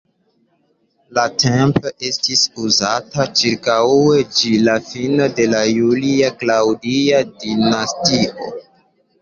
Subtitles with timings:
[1.17, 8.51] La templo estis uzata ĉirkaŭe ĝis la fino de la Julia-Klaŭdia dinastio.